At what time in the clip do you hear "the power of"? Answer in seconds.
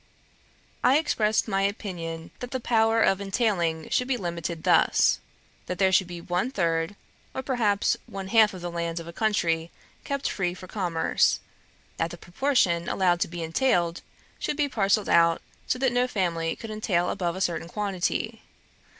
2.49-3.21